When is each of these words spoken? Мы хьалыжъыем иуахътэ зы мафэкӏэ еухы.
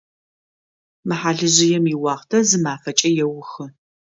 Мы 1.07 1.13
хьалыжъыем 1.19 1.85
иуахътэ 1.93 2.39
зы 2.47 2.57
мафэкӏэ 2.63 3.09
еухы. 3.23 3.65